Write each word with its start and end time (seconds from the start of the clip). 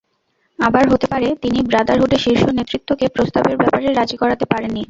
আবার 0.59 0.85
হতে 0.91 1.07
পারে, 1.07 1.27
তিনি 1.43 1.59
ব্রাদারহুডের 1.69 2.23
শীর্ষ 2.25 2.43
নেতৃত্বকে 2.57 3.05
প্রস্তাবের 3.15 3.55
ব্যাপারে 3.57 3.87
রাজি 3.89 4.15
করাতে 4.17 4.45
পারেননি। 4.51 4.79